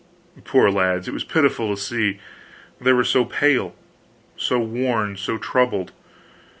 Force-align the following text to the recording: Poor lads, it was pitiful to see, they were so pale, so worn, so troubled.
Poor 0.45 0.71
lads, 0.71 1.07
it 1.07 1.13
was 1.13 1.23
pitiful 1.23 1.69
to 1.75 1.79
see, 1.79 2.17
they 2.79 2.91
were 2.91 3.03
so 3.03 3.23
pale, 3.23 3.75
so 4.35 4.57
worn, 4.57 5.15
so 5.15 5.37
troubled. 5.37 5.91